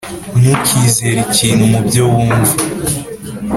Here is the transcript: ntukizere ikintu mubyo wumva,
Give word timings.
ntukizere 0.39 1.19
ikintu 1.27 1.63
mubyo 1.73 2.03
wumva, 2.13 2.53